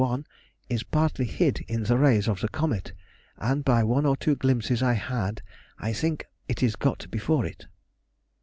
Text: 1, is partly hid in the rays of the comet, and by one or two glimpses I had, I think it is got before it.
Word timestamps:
1, 0.03 0.25
is 0.67 0.81
partly 0.81 1.25
hid 1.25 1.59
in 1.67 1.83
the 1.83 1.95
rays 1.95 2.27
of 2.27 2.41
the 2.41 2.49
comet, 2.49 2.91
and 3.37 3.63
by 3.63 3.83
one 3.83 4.03
or 4.03 4.17
two 4.17 4.35
glimpses 4.35 4.81
I 4.81 4.93
had, 4.93 5.43
I 5.77 5.93
think 5.93 6.25
it 6.47 6.63
is 6.63 6.75
got 6.75 7.05
before 7.11 7.45
it. 7.45 7.67